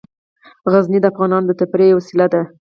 [0.71, 2.41] غزني د افغانانو د تفریح یوه وسیله ده.